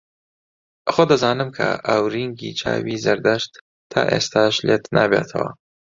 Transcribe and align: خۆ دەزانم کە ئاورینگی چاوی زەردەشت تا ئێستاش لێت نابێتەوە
خۆ 0.93 1.03
دەزانم 1.09 1.49
کە 1.57 1.67
ئاورینگی 1.87 2.51
چاوی 2.59 3.01
زەردەشت 3.05 3.51
تا 3.91 4.01
ئێستاش 4.11 4.55
لێت 4.67 4.83
نابێتەوە 4.95 5.49